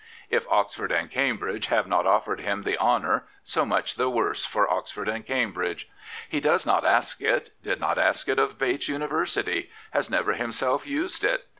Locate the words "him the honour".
2.39-3.25